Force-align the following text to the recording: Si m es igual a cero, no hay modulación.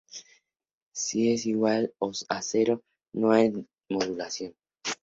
Si 1.01 1.21
m 1.27 1.33
es 1.35 1.45
igual 1.45 1.93
a 2.29 2.41
cero, 2.41 2.81
no 3.13 3.31
hay 3.33 3.53
modulación. 3.87 4.55